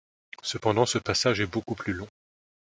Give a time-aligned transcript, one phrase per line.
[0.41, 2.07] Cependant ce passage est beaucoup plus long.